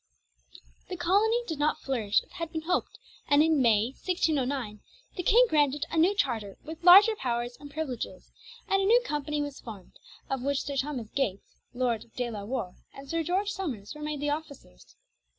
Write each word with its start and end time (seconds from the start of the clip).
The 0.89 0.97
colony 0.97 1.43
did 1.45 1.59
not 1.59 1.77
flourish 1.79 2.23
as 2.23 2.31
had 2.31 2.51
been 2.51 2.63
hoped, 2.63 2.97
and 3.27 3.43
in 3.43 3.61
May, 3.61 3.89
1609, 3.89 4.79
the 5.15 5.21
King 5.21 5.45
granted 5.47 5.85
a 5.91 5.97
new 5.97 6.15
charter 6.15 6.57
with 6.63 6.83
larger 6.83 7.15
powers 7.15 7.55
and 7.59 7.69
privileges, 7.69 8.31
and 8.67 8.81
a 8.81 8.85
new 8.85 8.99
company 9.05 9.43
was 9.43 9.59
formed, 9.59 9.99
of 10.27 10.41
which 10.41 10.63
Sir 10.63 10.75
Thomas 10.75 11.11
Gates, 11.11 11.53
Lord 11.75 12.09
De 12.15 12.31
La 12.31 12.45
Warr, 12.45 12.73
and 12.95 13.07
Sir 13.07 13.21
George 13.21 13.51
Somers 13.51 13.93
were 13.93 14.01
made 14.01 14.21
the 14.21 14.31
officers. 14.31 14.95